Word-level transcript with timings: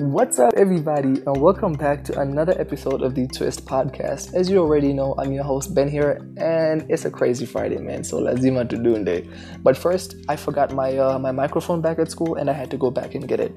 What's 0.00 0.38
up, 0.38 0.54
everybody, 0.56 1.20
and 1.26 1.40
welcome 1.40 1.72
back 1.72 2.04
to 2.04 2.20
another 2.20 2.54
episode 2.60 3.02
of 3.02 3.16
the 3.16 3.26
Twist 3.26 3.66
Podcast. 3.66 4.32
As 4.32 4.48
you 4.48 4.58
already 4.58 4.92
know, 4.92 5.16
I'm 5.18 5.32
your 5.32 5.42
host 5.42 5.74
Ben 5.74 5.88
here, 5.88 6.24
and 6.36 6.88
it's 6.88 7.04
a 7.04 7.10
crazy 7.10 7.44
Friday, 7.44 7.78
man. 7.78 8.04
So 8.04 8.20
lazima 8.20 8.68
to 8.68 8.76
do 8.76 9.02
day. 9.02 9.28
But 9.64 9.76
first, 9.76 10.14
I 10.28 10.36
forgot 10.36 10.72
my 10.72 10.96
uh, 10.96 11.18
my 11.18 11.32
microphone 11.32 11.80
back 11.80 11.98
at 11.98 12.12
school, 12.12 12.36
and 12.36 12.48
I 12.48 12.52
had 12.52 12.70
to 12.70 12.76
go 12.76 12.92
back 12.92 13.16
and 13.16 13.26
get 13.26 13.40
it. 13.40 13.52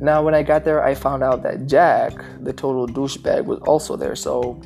Now, 0.00 0.22
when 0.22 0.34
I 0.34 0.42
got 0.42 0.64
there, 0.64 0.82
I 0.82 0.94
found 0.94 1.22
out 1.22 1.42
that 1.42 1.66
Jack, 1.66 2.14
the 2.40 2.54
total 2.54 2.86
douchebag, 2.86 3.44
was 3.44 3.58
also 3.66 3.94
there. 3.94 4.16
So 4.16 4.62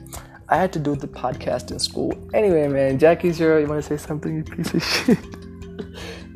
I 0.49 0.59
had 0.59 0.73
to 0.75 0.79
do 0.79 0.95
the 0.95 1.09
podcast 1.09 1.73
in 1.73 1.81
school. 1.81 2.17
Anyway, 2.35 2.69
man, 2.69 3.01
Jackie's 3.01 3.37
here. 3.37 3.59
You 3.59 3.67
want 3.67 3.83
to 3.83 3.99
say 3.99 4.01
something, 4.01 4.33
you 4.33 4.45
piece 4.45 4.73
of 4.73 4.81
shit? 4.81 5.19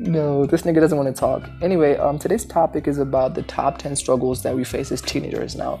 No, 0.03 0.47
this 0.47 0.63
nigga 0.63 0.79
doesn't 0.79 0.97
want 0.97 1.15
to 1.15 1.19
talk. 1.19 1.47
Anyway, 1.61 1.95
um, 1.95 2.17
today's 2.17 2.43
topic 2.43 2.87
is 2.87 2.97
about 2.97 3.35
the 3.35 3.43
top 3.43 3.77
10 3.77 3.95
struggles 3.95 4.41
that 4.41 4.55
we 4.55 4.63
face 4.63 4.91
as 4.91 4.99
teenagers 4.99 5.55
now. 5.55 5.79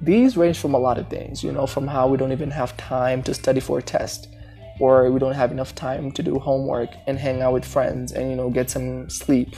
These 0.00 0.36
range 0.36 0.58
from 0.58 0.74
a 0.74 0.78
lot 0.78 0.98
of 0.98 1.08
things, 1.08 1.44
you 1.44 1.52
know, 1.52 1.64
from 1.64 1.86
how 1.86 2.08
we 2.08 2.16
don't 2.18 2.32
even 2.32 2.50
have 2.50 2.76
time 2.76 3.22
to 3.22 3.32
study 3.32 3.60
for 3.60 3.78
a 3.78 3.82
test, 3.82 4.26
or 4.80 5.12
we 5.12 5.20
don't 5.20 5.34
have 5.34 5.52
enough 5.52 5.76
time 5.76 6.10
to 6.10 6.24
do 6.24 6.40
homework 6.40 6.90
and 7.06 7.20
hang 7.20 7.40
out 7.40 7.52
with 7.52 7.64
friends 7.64 8.10
and, 8.10 8.28
you 8.28 8.34
know, 8.34 8.50
get 8.50 8.68
some 8.68 9.08
sleep. 9.08 9.54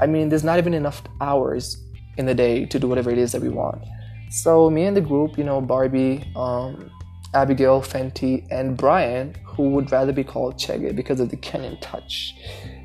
I 0.00 0.06
mean, 0.06 0.30
there's 0.30 0.42
not 0.42 0.56
even 0.56 0.72
enough 0.72 1.02
hours 1.20 1.76
in 2.16 2.24
the 2.24 2.34
day 2.34 2.64
to 2.64 2.78
do 2.78 2.88
whatever 2.88 3.10
it 3.10 3.18
is 3.18 3.32
that 3.32 3.42
we 3.42 3.50
want. 3.50 3.84
So, 4.30 4.70
me 4.70 4.84
and 4.84 4.96
the 4.96 5.02
group, 5.02 5.36
you 5.36 5.44
know, 5.44 5.60
Barbie, 5.60 6.24
um, 6.36 6.90
Abigail, 7.34 7.82
Fenty, 7.82 8.46
and 8.50 8.78
Brian, 8.78 9.36
who 9.62 9.70
would 9.70 9.92
rather 9.92 10.12
be 10.12 10.24
called 10.24 10.56
Chege 10.56 10.94
because 10.94 11.20
of 11.20 11.30
the 11.30 11.36
Kenyan 11.36 11.76
touch 11.80 12.34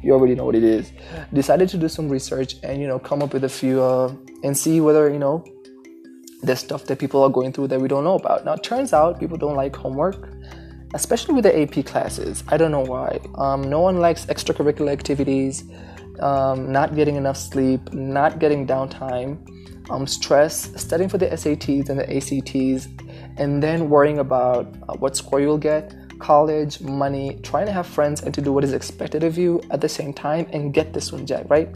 you 0.05 0.13
already 0.13 0.35
know 0.35 0.45
what 0.45 0.55
it 0.55 0.63
is. 0.63 0.91
Decided 1.33 1.67
to 1.69 1.77
do 1.77 1.89
some 1.89 2.07
research 2.09 2.55
and 2.61 2.79
you 2.79 2.87
know 2.87 2.99
come 2.99 3.23
up 3.23 3.33
with 3.33 3.43
a 3.43 3.49
few 3.49 3.81
uh, 3.81 4.13
and 4.43 4.55
see 4.55 4.79
whether 4.79 5.09
you 5.09 5.17
know 5.17 5.43
there's 6.43 6.59
stuff 6.59 6.85
that 6.85 6.99
people 6.99 7.23
are 7.23 7.29
going 7.29 7.51
through 7.51 7.67
that 7.69 7.81
we 7.81 7.87
don't 7.87 8.03
know 8.03 8.15
about. 8.15 8.45
Now 8.45 8.53
it 8.53 8.63
turns 8.63 8.93
out 8.93 9.19
people 9.19 9.37
don't 9.37 9.55
like 9.55 9.75
homework, 9.75 10.29
especially 10.93 11.33
with 11.33 11.43
the 11.43 11.59
AP 11.59 11.85
classes. 11.85 12.43
I 12.47 12.57
don't 12.57 12.71
know 12.71 12.85
why. 12.93 13.19
Um, 13.35 13.63
no 13.63 13.81
one 13.81 13.99
likes 13.99 14.27
extracurricular 14.27 14.91
activities, 14.91 15.63
um, 16.19 16.71
not 16.71 16.95
getting 16.95 17.15
enough 17.15 17.37
sleep, 17.37 17.91
not 17.91 18.37
getting 18.37 18.67
downtime, 18.67 19.29
um, 19.89 20.05
stress, 20.05 20.69
studying 20.79 21.09
for 21.09 21.17
the 21.17 21.27
SATs 21.29 21.89
and 21.89 21.99
the 21.99 22.07
ACTs, 22.17 22.87
and 23.37 23.63
then 23.63 23.89
worrying 23.89 24.19
about 24.19 24.67
uh, 24.87 24.93
what 24.97 25.17
score 25.17 25.41
you'll 25.41 25.57
get 25.57 25.95
college, 26.19 26.81
money, 26.81 27.39
trying 27.43 27.65
to 27.65 27.71
have 27.71 27.87
friends, 27.87 28.21
and 28.21 28.33
to 28.33 28.41
do 28.41 28.51
what 28.51 28.63
is 28.63 28.73
expected 28.73 29.23
of 29.23 29.37
you 29.37 29.61
at 29.71 29.81
the 29.81 29.89
same 29.89 30.13
time 30.13 30.47
and 30.51 30.73
get 30.73 30.93
this 30.93 31.11
one, 31.11 31.25
Jack, 31.25 31.45
right? 31.49 31.69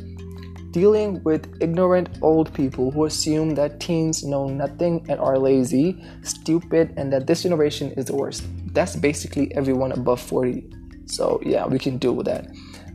Dealing 0.72 1.24
with 1.24 1.58
ignorant 1.62 2.10
old 2.22 2.54
people 2.54 2.92
who 2.92 3.06
assume 3.06 3.56
that 3.56 3.80
teens 3.80 4.24
know 4.24 4.48
nothing 4.48 5.06
and 5.10 5.20
are 5.20 5.38
lazy, 5.38 6.04
stupid, 6.22 6.94
and 6.96 7.12
that 7.12 7.26
this 7.26 7.44
generation 7.44 7.92
is 7.94 8.06
the 8.06 8.16
worst. 8.16 8.44
That's 8.74 8.96
basically 8.96 9.54
everyone 9.56 9.92
above 9.92 10.22
40. 10.22 10.70
So, 11.08 11.42
yeah, 11.44 11.66
we 11.66 11.80
can 11.80 11.98
deal 11.98 12.14
with 12.14 12.28
that. 12.28 12.48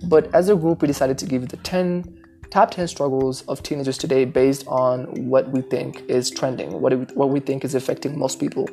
But 0.05 0.33
as 0.35 0.49
a 0.49 0.55
group, 0.55 0.83
we 0.83 0.89
decided 0.89 1.19
to 1.19 1.27
give 1.27 1.43
you 1.43 1.49
the 1.49 1.57
10 1.59 2.21
top 2.55 2.71
10 2.71 2.87
struggles 2.87 3.43
of 3.49 3.65
teenagers 3.65 3.99
today 3.99 4.25
based 4.25 4.65
on 4.69 5.07
what 5.29 5.51
we 5.51 5.61
think 5.61 6.05
is 6.09 6.31
trending, 6.31 6.81
what, 6.81 6.93
what 7.17 7.31
we 7.31 7.41
think 7.41 7.65
is 7.65 7.75
affecting 7.75 8.17
most 8.17 8.39
people. 8.39 8.69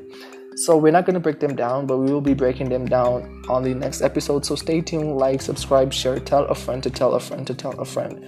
So 0.56 0.78
we're 0.78 0.92
not 0.92 1.06
going 1.06 1.14
to 1.14 1.20
break 1.20 1.40
them 1.40 1.56
down, 1.56 1.88
but 1.88 1.98
we 1.98 2.12
will 2.12 2.22
be 2.22 2.34
breaking 2.34 2.70
them 2.70 2.86
down 2.86 3.44
on 3.48 3.64
the 3.64 3.74
next 3.74 4.02
episode. 4.02 4.46
So 4.46 4.56
stay 4.56 4.82
tuned, 4.82 5.18
like, 5.18 5.42
subscribe, 5.42 5.94
share, 5.94 6.20
tell 6.20 6.46
a 6.46 6.56
friend 6.56 6.84
to 6.84 6.90
tell 6.90 7.14
a 7.14 7.20
friend 7.20 7.48
to 7.48 7.54
tell 7.54 7.72
a 7.80 7.86
friend. 7.86 8.26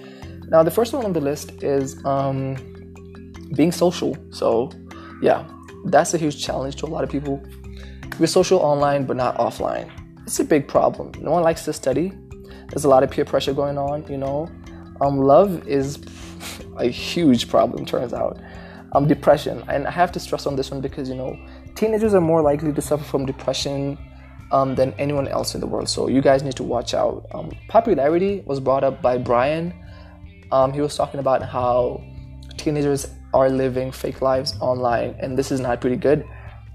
Now, 0.48 0.62
the 0.62 0.70
first 0.70 0.92
one 0.92 1.04
on 1.04 1.12
the 1.12 1.20
list 1.20 1.62
is 1.62 2.02
um, 2.06 2.56
being 3.54 3.72
social. 3.72 4.16
So, 4.30 4.70
yeah, 5.20 5.46
that's 5.86 6.14
a 6.14 6.18
huge 6.18 6.42
challenge 6.42 6.76
to 6.76 6.86
a 6.86 6.88
lot 6.88 7.04
of 7.04 7.10
people. 7.10 7.42
We're 8.18 8.26
social 8.26 8.58
online, 8.58 9.04
but 9.04 9.16
not 9.16 9.36
offline. 9.36 9.90
It's 10.22 10.40
a 10.40 10.44
big 10.44 10.66
problem. 10.66 11.12
No 11.20 11.30
one 11.30 11.42
likes 11.42 11.64
to 11.66 11.72
study. 11.72 12.12
There's 12.70 12.84
a 12.84 12.88
lot 12.88 13.02
of 13.02 13.10
peer 13.10 13.26
pressure 13.26 13.52
going 13.52 13.76
on, 13.76 14.06
you 14.08 14.16
know. 14.16 14.48
Um, 15.02 15.18
love 15.18 15.68
is 15.68 15.98
a 16.78 16.86
huge 16.86 17.48
problem, 17.48 17.84
turns 17.84 18.14
out. 18.14 18.40
Um, 18.94 19.08
depression, 19.08 19.64
and 19.68 19.88
I 19.88 19.90
have 19.90 20.12
to 20.12 20.20
stress 20.20 20.46
on 20.46 20.54
this 20.54 20.70
one 20.70 20.80
because 20.80 21.08
you 21.08 21.16
know 21.16 21.36
teenagers 21.74 22.14
are 22.14 22.20
more 22.20 22.40
likely 22.40 22.72
to 22.72 22.80
suffer 22.80 23.02
from 23.02 23.26
depression 23.26 23.98
um, 24.52 24.76
than 24.76 24.94
anyone 24.98 25.26
else 25.26 25.54
in 25.54 25.60
the 25.60 25.66
world. 25.66 25.88
So 25.88 26.08
you 26.08 26.22
guys 26.22 26.44
need 26.44 26.54
to 26.56 26.62
watch 26.62 26.94
out. 26.94 27.26
Um, 27.34 27.50
popularity 27.68 28.42
was 28.46 28.60
brought 28.60 28.84
up 28.84 29.02
by 29.02 29.18
Brian. 29.18 29.74
Um, 30.52 30.72
he 30.72 30.80
was 30.80 30.94
talking 30.96 31.18
about 31.18 31.42
how 31.42 32.04
teenagers 32.56 33.08
are 33.32 33.50
living 33.50 33.90
fake 33.90 34.22
lives 34.22 34.54
online, 34.60 35.16
and 35.18 35.36
this 35.36 35.50
is 35.50 35.58
not 35.58 35.80
pretty 35.80 35.96
good. 35.96 36.24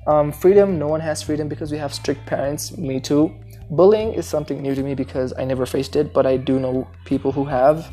Um, 0.07 0.31
freedom, 0.31 0.77
no 0.77 0.87
one 0.87 0.99
has 0.99 1.21
freedom 1.21 1.47
because 1.47 1.71
we 1.71 1.77
have 1.77 1.93
strict 1.93 2.25
parents. 2.25 2.77
Me 2.77 2.99
too. 2.99 3.33
Bullying 3.69 4.13
is 4.13 4.27
something 4.27 4.61
new 4.61 4.73
to 4.73 4.81
me 4.81 4.95
because 4.95 5.33
I 5.37 5.45
never 5.45 5.65
faced 5.65 5.95
it, 5.95 6.13
but 6.13 6.25
I 6.25 6.35
do 6.35 6.59
know 6.59 6.87
people 7.05 7.31
who 7.31 7.45
have. 7.45 7.91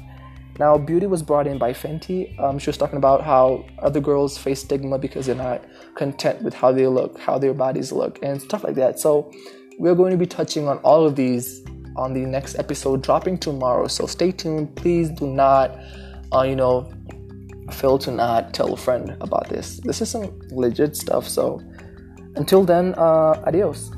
Now, 0.59 0.79
beauty 0.79 1.07
was 1.07 1.23
brought 1.23 1.47
in 1.47 1.59
by 1.59 1.73
Fenty. 1.73 2.39
Um, 2.41 2.59
she 2.59 2.71
was 2.71 2.79
talking 2.79 2.97
about 2.97 3.23
how 3.23 3.67
other 3.81 4.01
girls 4.01 4.39
face 4.39 4.61
stigma 4.61 4.99
because 4.99 5.27
they're 5.27 5.35
not 5.35 5.65
content 5.97 6.43
with 6.43 6.55
how 6.55 6.73
they 6.73 6.87
look, 6.87 7.19
how 7.19 7.39
their 7.39 7.53
bodies 7.53 7.93
look, 7.93 8.19
and 8.23 8.41
stuff 8.41 8.65
like 8.65 8.75
that. 8.77 8.99
So, 8.99 9.31
we're 9.79 9.95
going 9.95 10.13
to 10.13 10.17
be 10.17 10.27
touching 10.27 10.67
on 10.69 10.79
all 10.79 11.07
of 11.07 11.17
these 11.17 11.63
on 11.97 12.15
the 12.15 12.21
next 12.21 12.59
episode 12.59 13.03
dropping 13.03 13.39
tomorrow. 13.39 13.87
So, 13.87 14.07
stay 14.07 14.33
tuned. 14.33 14.75
Please 14.77 15.11
do 15.11 15.27
not, 15.27 15.77
uh, 16.33 16.43
you 16.43 16.57
know, 16.57 16.91
fail 17.71 17.99
to 17.99 18.11
not 18.11 18.55
tell 18.55 18.73
a 18.73 18.77
friend 18.77 19.17
about 19.21 19.49
this. 19.49 19.79
This 19.81 20.01
is 20.01 20.11
some 20.11 20.41
legit 20.51 20.97
stuff. 20.97 21.29
So, 21.29 21.61
until 22.37 22.65
then, 22.65 22.95
uh, 22.97 23.43
adios. 23.47 23.91